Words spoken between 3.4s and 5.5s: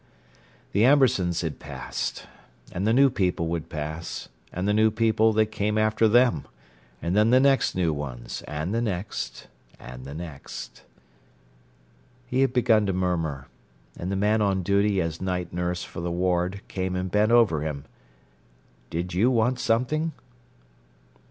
would pass, and the new people